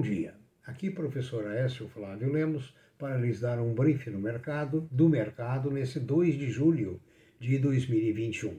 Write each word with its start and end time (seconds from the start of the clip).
Bom 0.00 0.06
dia. 0.06 0.34
Aqui 0.64 0.90
professor 0.90 1.46
Aécio 1.46 1.86
Flávio 1.86 2.32
Lemos 2.32 2.74
para 2.98 3.18
lhes 3.18 3.38
dar 3.38 3.60
um 3.60 3.74
briefing 3.74 4.08
no 4.08 4.18
mercado, 4.18 4.88
do 4.90 5.10
mercado 5.10 5.70
nesse 5.70 6.00
2 6.00 6.38
de 6.38 6.48
julho 6.48 6.98
de 7.38 7.58
2021. 7.58 8.58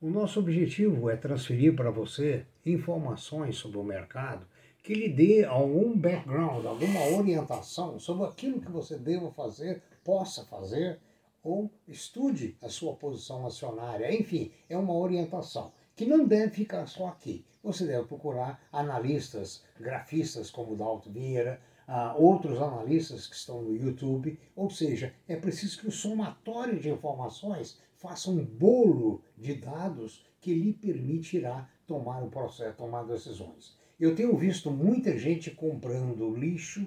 O 0.00 0.08
nosso 0.08 0.38
objetivo 0.38 1.10
é 1.10 1.16
transferir 1.16 1.74
para 1.74 1.90
você 1.90 2.46
informações 2.64 3.56
sobre 3.56 3.78
o 3.78 3.82
mercado 3.82 4.46
que 4.84 4.94
lhe 4.94 5.08
dê 5.08 5.44
algum 5.44 5.98
background, 5.98 6.64
alguma 6.64 7.04
orientação 7.18 7.98
sobre 7.98 8.24
aquilo 8.28 8.60
que 8.60 8.70
você 8.70 8.96
deva 8.96 9.32
fazer, 9.32 9.82
possa 10.04 10.44
fazer 10.44 11.00
ou 11.42 11.68
estude 11.88 12.56
a 12.62 12.68
sua 12.68 12.94
posição 12.94 13.44
acionária. 13.44 14.14
Enfim, 14.14 14.52
é 14.68 14.78
uma 14.78 14.94
orientação 14.94 15.72
que 15.96 16.06
não 16.06 16.24
deve 16.24 16.52
ficar 16.52 16.86
só 16.86 17.08
aqui. 17.08 17.44
Você 17.64 17.86
deve 17.86 18.06
procurar 18.06 18.62
analistas, 18.70 19.64
grafistas 19.80 20.50
como 20.50 20.76
Dalton 20.76 21.10
Vieira, 21.10 21.58
uh, 21.88 22.22
outros 22.22 22.60
analistas 22.60 23.26
que 23.26 23.34
estão 23.34 23.62
no 23.62 23.74
YouTube. 23.74 24.38
Ou 24.54 24.68
seja, 24.68 25.14
é 25.26 25.34
preciso 25.34 25.80
que 25.80 25.88
o 25.88 25.90
somatório 25.90 26.78
de 26.78 26.90
informações 26.90 27.80
faça 27.94 28.30
um 28.30 28.44
bolo 28.44 29.22
de 29.36 29.54
dados 29.54 30.26
que 30.42 30.52
lhe 30.52 30.74
permitirá 30.74 31.66
tomar 31.86 32.22
o 32.22 32.28
processo, 32.28 32.76
tomar 32.76 33.04
decisões. 33.04 33.78
Eu 33.98 34.14
tenho 34.14 34.36
visto 34.36 34.70
muita 34.70 35.18
gente 35.18 35.50
comprando 35.50 36.36
lixo, 36.36 36.86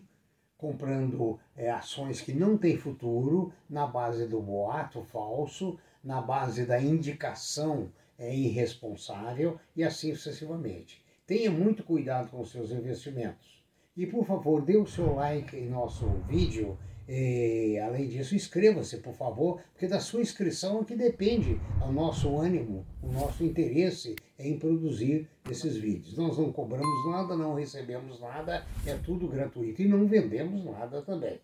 comprando 0.55 1.39
é, 1.55 1.71
ações 1.71 2.21
que 2.21 2.33
não 2.33 2.55
têm 2.55 2.77
futuro, 2.77 3.51
na 3.67 3.87
base 3.87 4.27
do 4.27 4.39
boato 4.39 5.01
falso, 5.01 5.79
na 6.03 6.21
base 6.21 6.67
da 6.67 6.79
indicação 6.79 7.91
é, 8.17 8.35
irresponsável 8.35 9.59
e 9.75 9.83
assim 9.83 10.13
sucessivamente. 10.13 11.03
Tenha 11.25 11.51
muito 11.51 11.83
cuidado 11.83 12.29
com 12.29 12.41
os 12.41 12.51
seus 12.51 12.71
investimentos. 12.71 13.61
E 13.95 14.05
por 14.05 14.25
favor, 14.25 14.61
dê 14.61 14.77
o 14.77 14.85
seu 14.85 15.15
like 15.15 15.55
em 15.55 15.69
nosso 15.69 16.07
vídeo. 16.27 16.77
E, 17.09 17.79
além 17.79 18.07
disso, 18.09 18.35
inscreva-se, 18.35 18.97
por 18.97 19.13
favor, 19.13 19.61
porque 19.71 19.87
da 19.87 19.99
sua 19.99 20.21
inscrição 20.21 20.81
é 20.81 20.83
que 20.83 20.95
depende 20.95 21.59
o 21.81 21.91
nosso 21.91 22.37
ânimo, 22.37 22.85
o 23.01 23.11
nosso 23.11 23.43
interesse 23.43 24.15
em 24.37 24.59
produzir 24.59 25.27
esses 25.49 25.77
vídeos. 25.77 26.17
Nós 26.17 26.37
não 26.37 26.51
cobramos 26.51 27.09
nada, 27.09 27.35
não 27.35 27.55
recebemos 27.55 28.19
nada, 28.19 28.65
é 28.85 28.93
tudo 28.95 29.27
gratuito 29.27 29.81
e 29.81 29.87
não 29.87 30.05
vendemos 30.05 30.65
nada 30.65 31.01
também. 31.01 31.39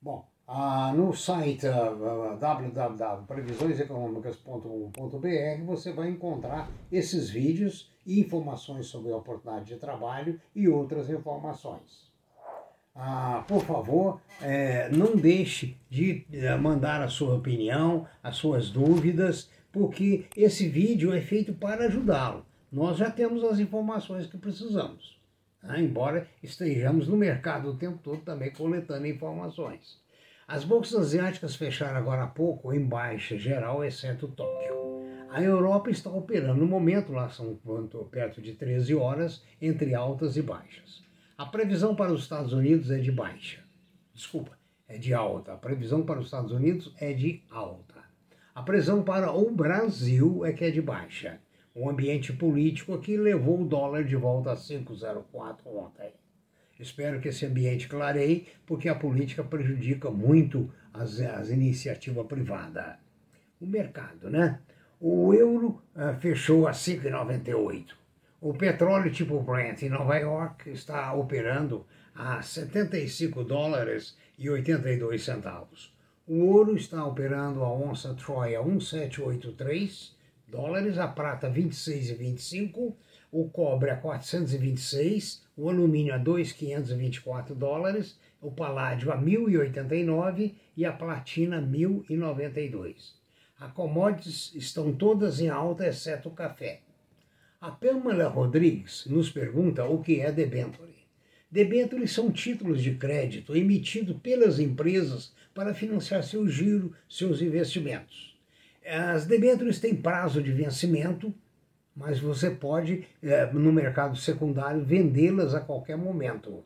Bom, 0.00 0.24
ah, 0.50 0.94
no 0.96 1.12
site 1.12 1.66
uh, 1.66 2.38
você 5.62 5.92
vai 5.92 6.08
encontrar 6.08 6.70
esses 6.90 7.28
vídeos 7.28 7.92
e 8.06 8.18
informações 8.18 8.86
sobre 8.86 9.12
a 9.12 9.16
oportunidade 9.16 9.66
de 9.66 9.76
trabalho 9.76 10.40
e 10.56 10.66
outras 10.66 11.10
informações. 11.10 12.10
Ah, 12.94 13.44
por 13.46 13.62
favor, 13.62 14.22
é, 14.40 14.88
não 14.88 15.14
deixe 15.14 15.76
de 15.90 16.24
é, 16.32 16.56
mandar 16.56 17.02
a 17.02 17.08
sua 17.08 17.34
opinião, 17.34 18.06
as 18.22 18.36
suas 18.36 18.70
dúvidas, 18.70 19.50
porque 19.70 20.24
esse 20.34 20.66
vídeo 20.66 21.12
é 21.12 21.20
feito 21.20 21.52
para 21.52 21.84
ajudá-lo. 21.84 22.46
Nós 22.72 22.96
já 22.96 23.10
temos 23.10 23.44
as 23.44 23.58
informações 23.58 24.26
que 24.26 24.38
precisamos, 24.38 25.20
tá? 25.60 25.78
embora 25.78 26.26
estejamos 26.42 27.06
no 27.06 27.18
mercado 27.18 27.68
o 27.68 27.76
tempo 27.76 27.98
todo 28.02 28.22
também 28.22 28.50
coletando 28.50 29.06
informações. 29.06 30.07
As 30.48 30.64
bolsas 30.64 30.98
asiáticas 30.98 31.56
fecharam 31.56 31.98
agora 31.98 32.22
há 32.22 32.26
pouco 32.26 32.72
em 32.72 32.82
baixa 32.82 33.36
geral, 33.36 33.84
exceto 33.84 34.26
Tóquio. 34.28 35.04
A 35.28 35.42
Europa 35.42 35.90
está 35.90 36.08
operando 36.08 36.60
no 36.60 36.66
momento, 36.66 37.12
lá 37.12 37.28
são 37.28 37.60
perto 38.10 38.40
de 38.40 38.54
13 38.54 38.94
horas, 38.94 39.44
entre 39.60 39.94
altas 39.94 40.38
e 40.38 40.42
baixas. 40.42 41.04
A 41.36 41.44
previsão 41.44 41.94
para 41.94 42.14
os 42.14 42.22
Estados 42.22 42.54
Unidos 42.54 42.90
é 42.90 42.96
de 42.96 43.12
baixa. 43.12 43.62
Desculpa, 44.14 44.58
é 44.88 44.96
de 44.96 45.12
alta. 45.12 45.52
A 45.52 45.56
previsão 45.58 46.02
para 46.02 46.18
os 46.18 46.24
Estados 46.24 46.50
Unidos 46.50 46.94
é 46.98 47.12
de 47.12 47.42
alta. 47.50 48.02
A 48.54 48.62
previsão 48.62 49.02
para 49.02 49.30
o 49.30 49.50
Brasil 49.50 50.46
é 50.46 50.52
que 50.54 50.64
é 50.64 50.70
de 50.70 50.80
baixa. 50.80 51.38
O 51.74 51.90
ambiente 51.90 52.32
político 52.32 52.94
aqui 52.94 53.18
levou 53.18 53.60
o 53.60 53.68
dólar 53.68 54.02
de 54.02 54.16
volta 54.16 54.52
a 54.52 54.56
5,04 54.56 55.66
ontem. 55.66 56.10
Espero 56.78 57.20
que 57.20 57.28
esse 57.28 57.44
ambiente 57.44 57.88
clareie, 57.88 58.46
porque 58.64 58.88
a 58.88 58.94
política 58.94 59.42
prejudica 59.42 60.10
muito 60.10 60.72
as, 60.92 61.20
as 61.20 61.50
iniciativas 61.50 62.26
privadas. 62.26 62.96
O 63.60 63.66
mercado, 63.66 64.30
né? 64.30 64.60
O 65.00 65.34
euro 65.34 65.82
uh, 65.94 66.14
fechou 66.20 66.68
a 66.68 66.72
5,98. 66.72 67.94
O 68.40 68.54
petróleo 68.54 69.10
tipo 69.10 69.40
Brent 69.42 69.82
em 69.82 69.88
Nova 69.88 70.16
York 70.16 70.70
está 70.70 71.12
operando 71.12 71.84
a 72.14 72.40
75 72.40 73.42
dólares 73.42 74.16
e 74.38 74.48
82 74.48 75.24
centavos. 75.24 75.92
O 76.26 76.44
ouro 76.46 76.76
está 76.76 77.04
operando 77.04 77.64
a 77.64 77.72
onça 77.72 78.14
Troy 78.14 78.54
a 78.54 78.62
1783 78.62 80.16
dólares, 80.46 80.98
a 80.98 81.08
prata 81.08 81.50
26,25 81.50 82.94
o 83.30 83.48
cobre 83.50 83.90
a 83.90 83.96
426, 83.96 85.42
o 85.58 85.68
alumínio 85.68 86.14
a 86.14 86.18
2.524 86.20 87.52
dólares, 87.52 88.16
o 88.40 88.48
paládio 88.52 89.10
a 89.10 89.18
1.089 89.18 90.54
e 90.76 90.86
a 90.86 90.92
platina 90.92 91.60
1.092. 91.60 93.14
As 93.58 93.72
commodities 93.72 94.54
estão 94.54 94.92
todas 94.92 95.40
em 95.40 95.48
alta, 95.48 95.84
exceto 95.84 96.28
o 96.28 96.32
café. 96.32 96.82
A 97.60 97.72
Pamela 97.72 98.28
Rodrigues 98.28 99.04
nos 99.06 99.30
pergunta 99.30 99.84
o 99.84 100.00
que 100.00 100.20
é 100.20 100.30
debenture. 100.30 100.94
Debenture 101.50 102.06
são 102.06 102.30
títulos 102.30 102.80
de 102.80 102.94
crédito 102.94 103.56
emitidos 103.56 104.16
pelas 104.22 104.60
empresas 104.60 105.32
para 105.52 105.74
financiar 105.74 106.22
seu 106.22 106.46
giro, 106.46 106.94
seus 107.08 107.42
investimentos. 107.42 108.38
As 108.86 109.26
debêntures 109.26 109.80
têm 109.80 109.96
prazo 109.96 110.40
de 110.40 110.52
vencimento, 110.52 111.34
mas 111.98 112.20
você 112.20 112.48
pode, 112.48 113.04
é, 113.20 113.44
no 113.52 113.72
mercado 113.72 114.16
secundário, 114.16 114.84
vendê-las 114.84 115.52
a 115.52 115.60
qualquer 115.60 115.98
momento, 115.98 116.64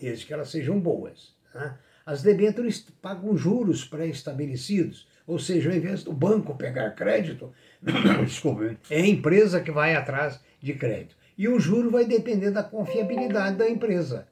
desde 0.00 0.24
que 0.24 0.32
elas 0.32 0.50
sejam 0.50 0.78
boas. 0.78 1.34
Né? 1.52 1.76
As 2.06 2.22
debêntures 2.22 2.86
pagam 3.02 3.36
juros 3.36 3.84
pré-estabelecidos, 3.84 5.08
ou 5.26 5.36
seja, 5.36 5.68
ao 5.68 5.76
invés 5.76 6.04
do 6.04 6.12
banco 6.12 6.54
pegar 6.54 6.92
crédito, 6.92 7.52
desculpa, 8.24 8.76
é 8.88 9.00
a 9.00 9.06
empresa 9.06 9.60
que 9.60 9.72
vai 9.72 9.96
atrás 9.96 10.40
de 10.60 10.72
crédito. 10.74 11.16
E 11.36 11.48
o 11.48 11.58
juro 11.58 11.90
vai 11.90 12.04
depender 12.04 12.52
da 12.52 12.62
confiabilidade 12.62 13.56
da 13.56 13.68
empresa. 13.68 14.28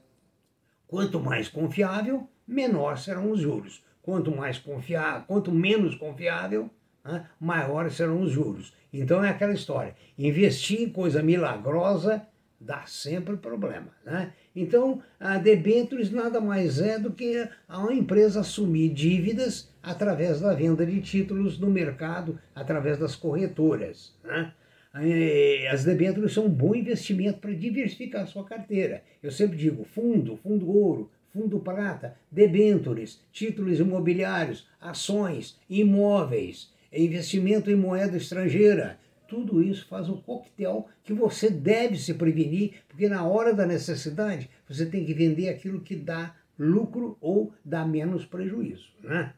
Quanto 0.87 1.19
mais 1.19 1.49
confiável, 1.49 2.25
menor 2.47 2.97
serão 2.97 3.31
os 3.31 3.41
juros. 3.41 3.83
Quanto 4.01 4.33
mais 4.33 4.57
confiável, 4.57 5.25
quanto 5.27 5.51
menos 5.51 5.93
confiável, 5.93 6.69
né, 7.07 7.25
maiores 7.39 7.93
serão 7.93 8.21
os 8.21 8.31
juros. 8.31 8.73
Então 8.91 9.23
é 9.23 9.29
aquela 9.29 9.53
história: 9.53 9.95
investir 10.17 10.81
em 10.81 10.89
coisa 10.89 11.23
milagrosa 11.23 12.25
dá 12.59 12.83
sempre 12.85 13.37
problema. 13.37 13.87
Né? 14.03 14.33
Então, 14.55 15.01
a 15.19 15.37
debêntures 15.37 16.11
nada 16.11 16.41
mais 16.41 16.79
é 16.81 16.97
do 16.97 17.11
que 17.11 17.47
a 17.67 17.93
empresa 17.93 18.39
assumir 18.39 18.89
dívidas 18.89 19.71
através 19.81 20.41
da 20.41 20.53
venda 20.53 20.85
de 20.85 20.99
títulos 20.99 21.59
no 21.59 21.69
mercado, 21.69 22.39
através 22.55 22.97
das 22.97 23.15
corretoras. 23.15 24.15
Né? 24.23 24.51
As 25.71 25.83
debêntures 25.83 26.33
são 26.33 26.45
um 26.45 26.49
bom 26.49 26.73
investimento 26.73 27.39
para 27.39 27.53
diversificar 27.53 28.23
a 28.23 28.27
sua 28.27 28.43
carteira. 28.43 29.03
Eu 29.21 29.31
sempre 29.31 29.55
digo: 29.55 29.83
fundo, 29.83 30.37
fundo 30.37 30.67
ouro, 30.67 31.11
fundo 31.31 31.59
prata, 31.59 32.15
debêntures, 32.31 33.21
títulos 33.31 33.79
imobiliários, 33.79 34.67
ações, 34.81 35.59
imóveis 35.69 36.75
investimento 36.91 37.69
em 37.69 37.75
moeda 37.75 38.17
estrangeira. 38.17 38.99
Tudo 39.27 39.61
isso 39.61 39.85
faz 39.87 40.07
um 40.07 40.17
coquetel 40.17 40.87
que 41.03 41.13
você 41.13 41.49
deve 41.49 41.97
se 41.97 42.13
prevenir, 42.13 42.75
porque 42.87 43.09
na 43.09 43.27
hora 43.27 43.53
da 43.53 43.65
necessidade 43.65 44.49
você 44.67 44.85
tem 44.85 45.05
que 45.05 45.13
vender 45.13 45.49
aquilo 45.49 45.81
que 45.81 45.95
dá 45.95 46.33
lucro 46.57 47.17
ou 47.19 47.53
dá 47.63 47.85
menos 47.85 48.25
prejuízo. 48.25 48.89
Né? 49.03 49.33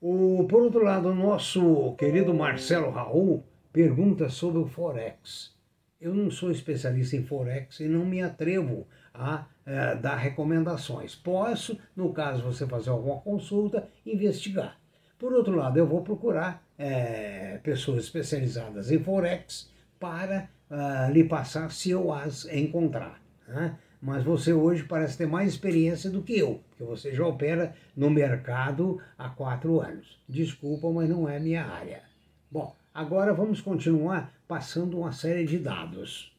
O, 0.00 0.46
por 0.48 0.62
outro 0.62 0.82
lado, 0.82 1.08
o 1.08 1.14
nosso 1.14 1.94
querido 1.96 2.34
Marcelo 2.34 2.90
Raul 2.90 3.42
pergunta 3.72 4.28
sobre 4.28 4.58
o 4.60 4.66
Forex. 4.66 5.54
Eu 6.00 6.14
não 6.14 6.30
sou 6.30 6.50
especialista 6.50 7.16
em 7.16 7.24
Forex 7.24 7.80
e 7.80 7.88
não 7.88 8.04
me 8.04 8.22
atrevo 8.22 8.86
a 9.12 9.46
é, 9.64 9.96
dar 9.96 10.16
recomendações. 10.16 11.14
Posso, 11.14 11.78
no 11.96 12.12
caso 12.12 12.44
você 12.44 12.66
fazer 12.66 12.90
alguma 12.90 13.18
consulta, 13.20 13.88
investigar. 14.04 14.78
Por 15.18 15.32
outro 15.32 15.54
lado, 15.54 15.78
eu 15.78 15.86
vou 15.86 16.02
procurar 16.02 16.62
é, 16.78 17.58
pessoas 17.62 18.04
especializadas 18.04 18.90
em 18.90 18.98
Forex 18.98 19.70
para 19.98 20.48
uh, 20.70 21.10
lhe 21.10 21.24
passar 21.24 21.70
se 21.70 21.90
eu 21.90 22.12
as 22.12 22.44
encontrar. 22.46 23.20
Né? 23.48 23.78
Mas 24.00 24.22
você 24.22 24.52
hoje 24.52 24.84
parece 24.84 25.16
ter 25.16 25.26
mais 25.26 25.48
experiência 25.48 26.10
do 26.10 26.22
que 26.22 26.38
eu, 26.38 26.60
porque 26.68 26.84
você 26.84 27.14
já 27.14 27.26
opera 27.26 27.74
no 27.96 28.10
mercado 28.10 29.00
há 29.16 29.30
quatro 29.30 29.80
anos. 29.80 30.20
Desculpa, 30.28 30.90
mas 30.90 31.08
não 31.08 31.28
é 31.28 31.38
minha 31.38 31.64
área. 31.64 32.02
Bom, 32.50 32.76
agora 32.92 33.32
vamos 33.32 33.60
continuar 33.60 34.32
passando 34.46 34.98
uma 34.98 35.12
série 35.12 35.46
de 35.46 35.58
dados. 35.58 36.32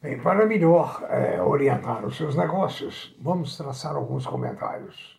Bem, 0.00 0.20
para 0.20 0.46
melhor 0.46 1.04
é, 1.10 1.42
orientar 1.42 2.04
os 2.04 2.16
seus 2.16 2.36
negócios, 2.36 3.16
vamos 3.20 3.56
traçar 3.56 3.96
alguns 3.96 4.26
comentários. 4.26 5.18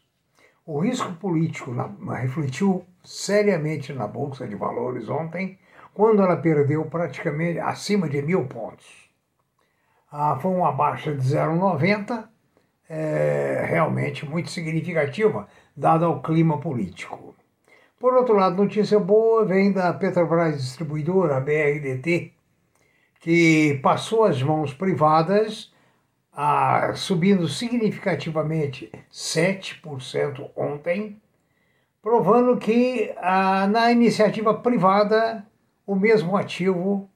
O 0.67 0.79
risco 0.79 1.13
político 1.13 1.71
na, 1.71 2.15
refletiu 2.15 2.85
seriamente 3.03 3.93
na 3.93 4.07
Bolsa 4.07 4.47
de 4.47 4.55
Valores 4.55 5.07
ontem, 5.07 5.59
quando 5.93 6.23
ela 6.23 6.37
perdeu 6.37 6.83
praticamente 6.85 7.59
acima 7.59 8.09
de 8.09 8.19
mil 8.23 8.47
pontos. 8.47 9.07
Ah, 10.11 10.39
foi 10.41 10.51
uma 10.51 10.71
baixa 10.71 11.13
de 11.13 11.21
0,90, 11.21 12.27
é, 12.89 13.63
realmente 13.69 14.25
muito 14.25 14.49
significativa, 14.49 15.47
dado 15.77 16.09
o 16.09 16.19
clima 16.19 16.59
político. 16.59 17.35
Por 17.99 18.15
outro 18.15 18.35
lado, 18.35 18.57
notícia 18.57 18.99
boa 18.99 19.45
vem 19.45 19.71
da 19.71 19.93
Petrobras 19.93 20.57
Distribuidora, 20.57 21.37
a 21.37 21.41
BRDT, 21.41 22.33
que 23.19 23.79
passou 23.83 24.23
às 24.23 24.41
mãos 24.41 24.73
privadas, 24.73 25.71
subindo 26.95 27.47
significativamente 27.47 28.91
7% 29.11 30.51
ontem, 30.55 31.21
provando 32.01 32.57
que 32.57 33.13
na 33.71 33.91
iniciativa 33.91 34.53
privada 34.53 35.45
o 35.85 35.95
mesmo 35.95 36.35
ativo 36.35 37.09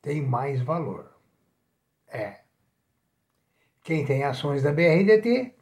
tem 0.00 0.22
mais 0.22 0.62
valor. 0.62 1.10
É. 2.08 2.40
Quem 3.82 4.04
tem 4.04 4.24
ações 4.24 4.62
da 4.62 4.72
BRDT, 4.72 5.54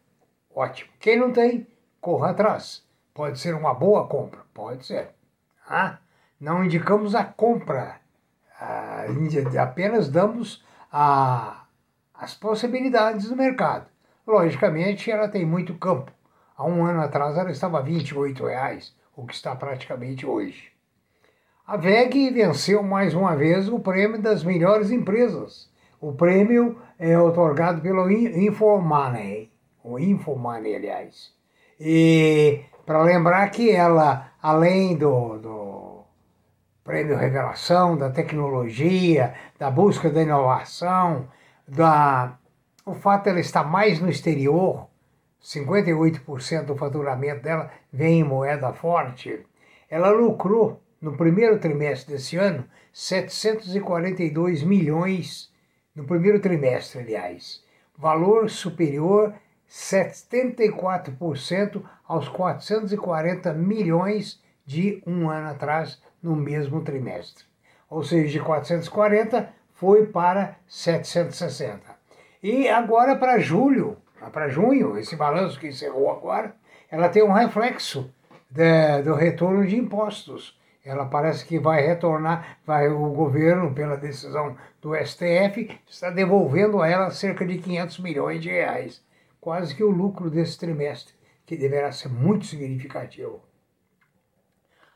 ótimo. 0.54 0.90
Quem 1.00 1.18
não 1.18 1.32
tem, 1.32 1.66
corra 2.00 2.30
atrás. 2.30 2.86
Pode 3.14 3.38
ser 3.38 3.54
uma 3.54 3.74
boa 3.74 4.06
compra, 4.06 4.40
pode 4.52 4.86
ser. 4.86 5.10
Ah, 5.66 5.98
não 6.40 6.64
indicamos 6.64 7.14
a 7.14 7.24
compra 7.24 8.00
ah, 8.60 9.06
apenas 9.60 10.08
damos 10.08 10.64
a, 10.90 11.57
as 12.18 12.34
possibilidades 12.34 13.28
do 13.28 13.36
mercado. 13.36 13.86
Logicamente, 14.26 15.10
ela 15.10 15.28
tem 15.28 15.46
muito 15.46 15.74
campo. 15.74 16.12
Há 16.56 16.66
um 16.66 16.84
ano 16.84 17.00
atrás 17.00 17.38
ela 17.38 17.50
estava 17.50 17.80
28 17.80 18.44
reais, 18.44 18.92
o 19.16 19.24
que 19.24 19.32
está 19.32 19.54
praticamente 19.54 20.26
hoje. 20.26 20.72
A 21.66 21.76
VEG 21.76 22.30
venceu 22.30 22.82
mais 22.82 23.14
uma 23.14 23.36
vez 23.36 23.68
o 23.68 23.78
prêmio 23.78 24.20
das 24.20 24.42
melhores 24.42 24.90
empresas. 24.90 25.70
O 26.00 26.12
prêmio 26.12 26.76
é 26.98 27.18
otorgado 27.18 27.80
pelo 27.80 28.10
Infomoney, 28.10 29.52
o 29.84 29.98
Infomoney, 29.98 30.74
aliás. 30.74 31.32
E 31.78 32.62
para 32.84 33.02
lembrar 33.02 33.48
que 33.50 33.70
ela, 33.70 34.32
além 34.42 34.96
do, 34.96 35.38
do 35.38 36.04
prêmio 36.82 37.16
Revelação, 37.16 37.96
da 37.96 38.10
tecnologia, 38.10 39.34
da 39.58 39.70
busca 39.70 40.10
da 40.10 40.22
inovação, 40.22 41.28
da 41.68 42.38
o 42.84 42.94
fato 42.94 43.24
de 43.24 43.30
ela 43.30 43.40
estar 43.40 43.64
mais 43.64 44.00
no 44.00 44.08
exterior, 44.08 44.88
58% 45.42 46.64
do 46.64 46.74
faturamento 46.74 47.42
dela 47.42 47.70
vem 47.92 48.20
em 48.20 48.24
moeda 48.24 48.72
forte. 48.72 49.44
Ela 49.90 50.10
lucrou 50.10 50.82
no 51.00 51.16
primeiro 51.16 51.58
trimestre 51.58 52.14
desse 52.14 52.36
ano 52.36 52.64
742 52.92 54.62
milhões 54.62 55.52
no 55.94 56.04
primeiro 56.04 56.40
trimestre, 56.40 57.00
aliás, 57.00 57.62
valor 57.96 58.48
superior 58.48 59.34
74% 59.68 61.82
aos 62.06 62.28
440 62.28 63.52
milhões 63.52 64.42
de 64.64 65.02
um 65.06 65.28
ano 65.28 65.48
atrás 65.48 66.00
no 66.22 66.34
mesmo 66.34 66.80
trimestre. 66.82 67.44
Ou 67.90 68.02
seja, 68.02 68.32
de 68.32 68.40
440 68.40 69.57
foi 69.78 70.06
para 70.06 70.56
760. 70.66 71.80
E 72.42 72.68
agora 72.68 73.14
para 73.16 73.38
julho, 73.38 73.96
para 74.32 74.48
junho, 74.48 74.98
esse 74.98 75.14
balanço 75.14 75.58
que 75.58 75.68
encerrou 75.68 76.10
agora, 76.10 76.54
ela 76.90 77.08
tem 77.08 77.22
um 77.22 77.32
reflexo 77.32 78.12
de, 78.50 79.02
do 79.02 79.14
retorno 79.14 79.64
de 79.64 79.76
impostos. 79.76 80.58
Ela 80.84 81.06
parece 81.06 81.44
que 81.44 81.58
vai 81.58 81.80
retornar, 81.86 82.58
vai 82.66 82.88
o 82.88 83.10
governo, 83.10 83.72
pela 83.72 83.96
decisão 83.96 84.56
do 84.80 84.94
STF, 84.96 85.78
está 85.88 86.10
devolvendo 86.10 86.80
a 86.80 86.88
ela 86.88 87.10
cerca 87.10 87.46
de 87.46 87.58
500 87.58 87.98
milhões 88.00 88.40
de 88.40 88.48
reais, 88.48 89.02
quase 89.40 89.74
que 89.74 89.84
o 89.84 89.90
lucro 89.90 90.30
desse 90.30 90.58
trimestre, 90.58 91.14
que 91.46 91.56
deverá 91.56 91.92
ser 91.92 92.08
muito 92.08 92.46
significativo. 92.46 93.42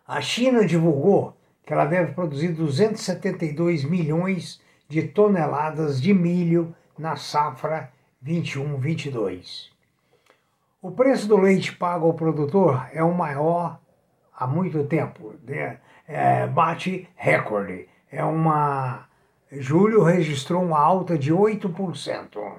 A 0.08 0.20
China 0.20 0.66
divulgou 0.66 1.36
que 1.64 1.72
ela 1.72 1.84
deve 1.84 2.12
produzir 2.12 2.48
272 2.48 3.84
milhões 3.84 4.61
de 4.92 5.08
toneladas 5.08 6.02
de 6.02 6.12
milho 6.12 6.76
na 6.98 7.16
safra 7.16 7.90
21-22. 8.22 9.70
O 10.82 10.90
preço 10.90 11.26
do 11.26 11.38
leite 11.38 11.74
pago 11.74 12.06
ao 12.06 12.12
produtor 12.12 12.86
é 12.92 13.02
o 13.02 13.14
maior 13.14 13.80
há 14.36 14.46
muito 14.46 14.84
tempo, 14.84 15.34
né? 15.44 15.78
é, 16.06 16.46
bate 16.46 17.08
recorde. 17.16 17.88
É 18.10 18.22
uma 18.22 19.08
julho 19.50 20.02
registrou 20.02 20.62
uma 20.62 20.78
alta 20.78 21.16
de 21.16 21.32
8%. 21.32 22.52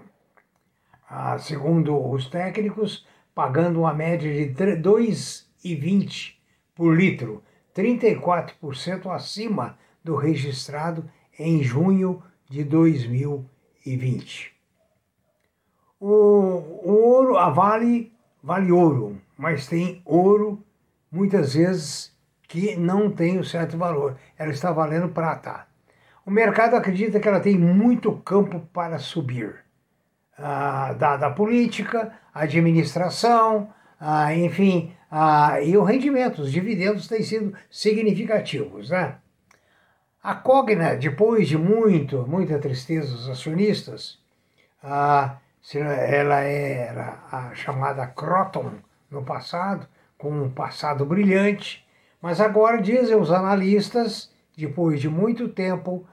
Ah, 1.07 1.37
segundo 1.37 2.09
os 2.09 2.27
técnicos, 2.27 3.05
pagando 3.35 3.81
uma 3.81 3.93
média 3.93 4.31
de 4.31 4.51
2,20 4.81 6.33
por 6.73 6.95
litro, 6.95 7.43
34% 7.75 9.11
acima 9.11 9.77
do 10.03 10.15
registrado 10.15 11.07
em 11.37 11.63
junho 11.63 12.21
de 12.49 12.63
2020. 12.63 14.53
O, 15.99 16.07
o 16.07 16.91
ouro, 16.91 17.37
a 17.37 17.49
Vale, 17.49 18.11
vale 18.41 18.71
ouro, 18.71 19.17
mas 19.37 19.67
tem 19.67 20.01
ouro 20.05 20.63
muitas 21.11 21.53
vezes 21.53 22.13
que 22.47 22.75
não 22.75 23.09
tem 23.09 23.39
o 23.39 23.45
certo 23.45 23.77
valor. 23.77 24.17
Ela 24.37 24.51
está 24.51 24.71
valendo 24.71 25.09
prata. 25.09 25.65
O 26.25 26.31
mercado 26.31 26.75
acredita 26.75 27.19
que 27.19 27.27
ela 27.27 27.39
tem 27.39 27.57
muito 27.57 28.11
campo 28.17 28.59
para 28.71 28.99
subir. 28.99 29.55
Ah, 30.37 30.93
dada 30.93 31.27
a 31.27 31.31
política, 31.31 32.13
a 32.33 32.43
administração, 32.43 33.69
ah, 33.99 34.35
enfim, 34.35 34.93
ah, 35.09 35.61
e 35.61 35.77
o 35.77 35.83
rendimento, 35.83 36.41
os 36.41 36.51
dividendos 36.51 37.07
têm 37.07 37.23
sido 37.23 37.53
significativos. 37.69 38.89
Né? 38.89 39.15
A 40.23 40.33
Cogna, 40.35 40.95
depois 40.95 41.49
de 41.49 41.57
muito, 41.57 42.25
muita 42.25 42.57
tristeza 42.57 43.11
dos 43.11 43.29
acionistas, 43.29 44.17
ela 44.81 46.39
era 46.39 47.19
a 47.29 47.53
chamada 47.53 48.07
Croton 48.07 48.75
no 49.11 49.21
passado, 49.25 49.85
com 50.17 50.31
um 50.31 50.49
passado 50.49 51.05
brilhante, 51.05 51.85
mas 52.21 52.39
agora 52.39 52.81
dizem 52.81 53.17
os 53.17 53.31
analistas, 53.31 54.31
depois 54.55 55.01
de 55.01 55.09
muito 55.09 55.49
tempo 55.49 56.07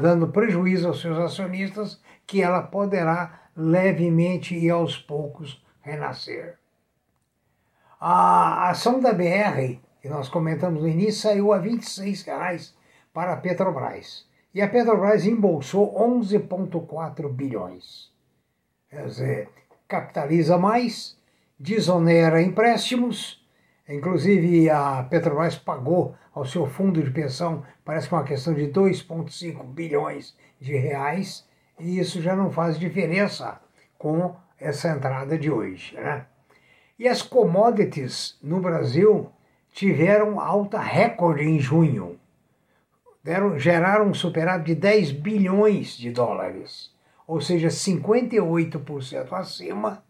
dando 0.00 0.28
prejuízo 0.28 0.88
aos 0.88 1.02
seus 1.02 1.18
acionistas, 1.18 2.00
que 2.26 2.40
ela 2.40 2.62
poderá 2.62 3.42
levemente 3.54 4.56
e 4.56 4.70
aos 4.70 4.96
poucos 4.96 5.62
renascer. 5.82 6.56
A 8.00 8.70
ação 8.70 9.00
da 9.00 9.12
BR, 9.12 9.78
que 10.00 10.08
nós 10.08 10.30
comentamos 10.30 10.80
no 10.80 10.88
início, 10.88 11.20
saiu 11.20 11.52
a 11.52 11.58
R$ 11.58 11.72
26,00 11.72 12.79
para 13.12 13.32
a 13.32 13.36
Petrobras. 13.36 14.26
E 14.54 14.60
a 14.60 14.68
Petrobras 14.68 15.26
embolsou 15.26 15.94
11,4 15.94 17.28
bilhões. 17.32 18.10
Quer 18.88 19.06
dizer, 19.06 19.48
capitaliza 19.86 20.58
mais, 20.58 21.16
desonera 21.58 22.42
empréstimos, 22.42 23.44
inclusive 23.88 24.68
a 24.68 25.06
Petrobras 25.08 25.56
pagou 25.56 26.14
ao 26.34 26.44
seu 26.44 26.66
fundo 26.66 27.02
de 27.02 27.10
pensão, 27.10 27.64
parece 27.84 28.08
que 28.08 28.14
é 28.14 28.18
uma 28.18 28.24
questão 28.24 28.54
de 28.54 28.68
2,5 28.68 29.64
bilhões 29.64 30.36
de 30.60 30.76
reais, 30.76 31.46
e 31.78 31.98
isso 31.98 32.20
já 32.20 32.36
não 32.36 32.50
faz 32.50 32.78
diferença 32.78 33.60
com 33.98 34.34
essa 34.58 34.90
entrada 34.90 35.38
de 35.38 35.50
hoje. 35.50 35.94
Né? 35.96 36.26
E 36.98 37.08
as 37.08 37.22
commodities 37.22 38.38
no 38.42 38.60
Brasil 38.60 39.30
tiveram 39.72 40.38
alta 40.38 40.78
recorde 40.78 41.44
em 41.44 41.58
junho. 41.58 42.19
Deram, 43.22 43.58
geraram 43.58 44.08
um 44.08 44.14
superávit 44.14 44.66
de 44.66 44.74
10 44.74 45.12
bilhões 45.12 45.96
de 45.96 46.10
dólares, 46.10 46.90
ou 47.26 47.40
seja, 47.40 47.68
58% 47.68 49.32
acima 49.32 50.02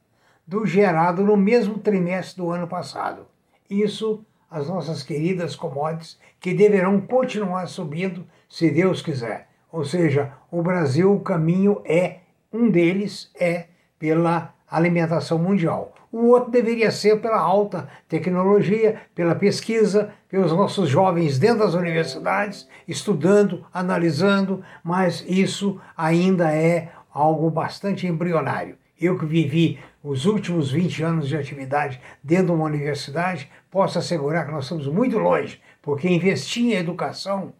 do 0.46 0.64
gerado 0.64 1.24
no 1.24 1.36
mesmo 1.36 1.78
trimestre 1.78 2.42
do 2.42 2.50
ano 2.50 2.66
passado. 2.66 3.26
Isso 3.68 4.24
as 4.50 4.68
nossas 4.68 5.02
queridas 5.02 5.54
commodities 5.54 6.18
que 6.40 6.52
deverão 6.52 7.00
continuar 7.00 7.68
subindo 7.68 8.26
se 8.48 8.68
Deus 8.70 9.00
quiser. 9.00 9.48
Ou 9.70 9.84
seja, 9.84 10.32
o 10.50 10.60
Brasil, 10.60 11.14
o 11.14 11.20
caminho 11.20 11.80
é 11.84 12.18
um 12.52 12.68
deles 12.68 13.30
é 13.38 13.66
pela 13.98 14.52
alimentação 14.70 15.38
mundial. 15.38 15.92
O 16.12 16.26
outro 16.28 16.50
deveria 16.50 16.90
ser 16.90 17.20
pela 17.20 17.38
alta 17.38 17.88
tecnologia, 18.08 19.00
pela 19.14 19.34
pesquisa, 19.34 20.12
pelos 20.28 20.52
nossos 20.52 20.88
jovens 20.88 21.38
dentro 21.38 21.60
das 21.60 21.74
universidades, 21.74 22.68
estudando, 22.86 23.64
analisando, 23.72 24.62
mas 24.82 25.24
isso 25.28 25.80
ainda 25.96 26.52
é 26.52 26.90
algo 27.12 27.50
bastante 27.50 28.06
embrionário. 28.06 28.76
Eu 29.00 29.18
que 29.18 29.24
vivi 29.24 29.78
os 30.02 30.26
últimos 30.26 30.70
20 30.70 31.02
anos 31.02 31.28
de 31.28 31.36
atividade 31.36 32.00
dentro 32.22 32.46
de 32.46 32.52
uma 32.52 32.64
universidade, 32.64 33.50
posso 33.70 33.98
assegurar 33.98 34.46
que 34.46 34.52
nós 34.52 34.64
estamos 34.64 34.86
muito 34.86 35.18
longe, 35.18 35.60
porque 35.82 36.08
investir 36.08 36.64
em 36.64 36.74
educação 36.74 37.52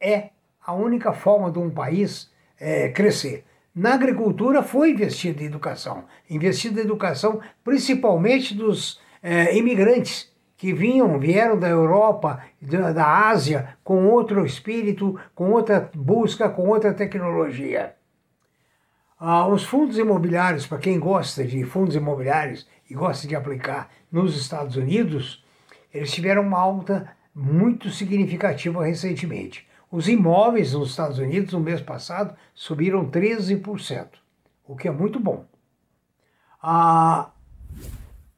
é 0.00 0.30
a 0.64 0.72
única 0.72 1.12
forma 1.12 1.50
de 1.50 1.58
um 1.58 1.70
país 1.70 2.30
é, 2.58 2.88
crescer. 2.90 3.44
Na 3.74 3.94
agricultura 3.94 4.62
foi 4.62 4.90
investido 4.90 5.42
em 5.42 5.46
educação, 5.46 6.04
investido 6.28 6.80
em 6.80 6.82
educação 6.82 7.40
principalmente 7.62 8.54
dos 8.54 9.00
é, 9.22 9.56
imigrantes 9.56 10.30
que 10.56 10.72
vinham, 10.74 11.18
vieram 11.18 11.58
da 11.58 11.68
Europa, 11.68 12.42
da, 12.60 12.92
da 12.92 13.28
Ásia, 13.28 13.78
com 13.82 14.06
outro 14.08 14.44
espírito, 14.44 15.18
com 15.34 15.52
outra 15.52 15.90
busca, 15.94 16.50
com 16.50 16.68
outra 16.68 16.92
tecnologia. 16.92 17.94
Ah, 19.18 19.46
os 19.46 19.64
fundos 19.64 19.96
imobiliários, 19.96 20.66
para 20.66 20.78
quem 20.78 20.98
gosta 20.98 21.44
de 21.44 21.64
fundos 21.64 21.94
imobiliários 21.94 22.66
e 22.90 22.94
gosta 22.94 23.28
de 23.28 23.36
aplicar 23.36 23.90
nos 24.10 24.38
Estados 24.38 24.76
Unidos, 24.76 25.44
eles 25.94 26.10
tiveram 26.10 26.42
uma 26.42 26.58
alta 26.58 27.08
muito 27.34 27.88
significativa 27.88 28.84
recentemente. 28.84 29.66
Os 29.90 30.08
imóveis 30.08 30.72
nos 30.72 30.90
Estados 30.90 31.18
Unidos 31.18 31.52
no 31.52 31.58
mês 31.58 31.80
passado 31.80 32.34
subiram 32.54 33.10
13%, 33.10 34.06
o 34.64 34.76
que 34.76 34.86
é 34.86 34.90
muito 34.90 35.18
bom. 35.18 35.44
Ah, 36.62 37.30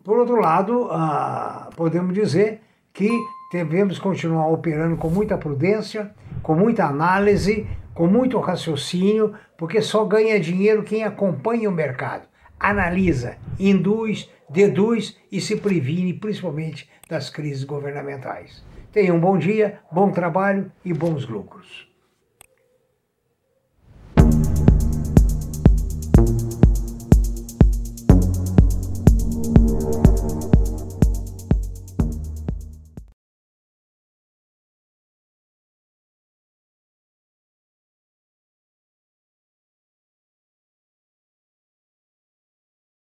por 0.02 0.18
outro 0.18 0.40
lado, 0.40 0.88
ah, 0.90 1.68
podemos 1.76 2.14
dizer 2.14 2.62
que 2.90 3.10
devemos 3.52 3.98
continuar 3.98 4.48
operando 4.48 4.96
com 4.96 5.10
muita 5.10 5.36
prudência, 5.36 6.14
com 6.42 6.54
muita 6.54 6.86
análise, 6.86 7.66
com 7.92 8.06
muito 8.06 8.38
raciocínio, 8.40 9.34
porque 9.58 9.82
só 9.82 10.06
ganha 10.06 10.40
dinheiro 10.40 10.82
quem 10.82 11.04
acompanha 11.04 11.68
o 11.68 11.72
mercado, 11.72 12.26
analisa, 12.58 13.36
induz, 13.58 14.30
deduz 14.48 15.18
e 15.30 15.38
se 15.38 15.56
previne 15.56 16.14
principalmente 16.14 16.88
das 17.10 17.28
crises 17.28 17.64
governamentais. 17.64 18.64
Tenha 18.92 19.14
um 19.14 19.18
bom 19.18 19.38
dia, 19.38 19.80
bom 19.90 20.10
trabalho 20.10 20.70
e 20.84 20.92
bons 20.92 21.26
lucros. 21.26 21.91